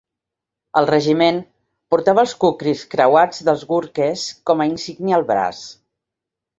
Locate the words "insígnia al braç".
4.75-5.67